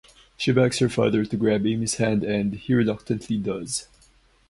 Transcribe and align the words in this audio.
She 0.35 0.51
begs 0.51 0.79
her 0.79 0.89
father 0.89 1.25
to 1.25 1.37
grab 1.37 1.63
Amy's 1.63 1.97
hand 1.97 2.23
and 2.23 2.55
he 2.55 2.73
reluctantly 2.73 3.37
does. 3.37 3.87